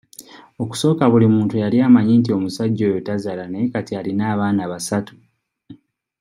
Okusooka 0.63 1.03
buli 1.11 1.27
muntu 1.35 1.55
yali 1.63 1.77
amanyi 1.87 2.13
nti 2.19 2.29
omusajja 2.37 2.83
oyo 2.89 2.99
tazaala 3.07 3.43
naye 3.47 3.65
kati 3.73 3.91
alina 3.99 4.23
abaana 4.33 4.63
basatu. 4.71 5.13